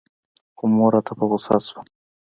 خو 0.57 0.63
مور 0.75 0.91
راته 0.95 1.13
په 1.17 1.23
غوسه 1.29 1.55
سوه. 1.67 1.81